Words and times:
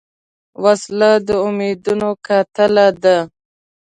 وسله 0.63 1.11
د 1.27 1.29
امیدونو 1.47 2.09
قاتله 2.25 2.87
ده 3.03 3.17